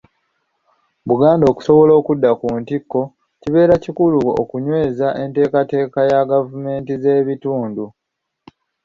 Buganda 1.07 1.43
okusobola 1.51 1.91
okudda 1.99 2.29
ku 2.39 2.47
ntikko 2.61 2.99
kibeera 3.41 3.75
kikulu 3.83 4.19
okunyweza 4.41 5.07
enteekateeka 5.23 5.99
ya 6.11 6.21
gavumenti 6.31 6.89
ez'ebitundu 6.97 7.83